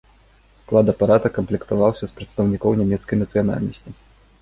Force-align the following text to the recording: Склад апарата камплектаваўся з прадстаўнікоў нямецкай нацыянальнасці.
Склад 0.61 0.89
апарата 0.93 1.31
камплектаваўся 1.35 2.05
з 2.15 2.19
прадстаўнікоў 2.19 2.71
нямецкай 2.83 3.15
нацыянальнасці. 3.25 3.89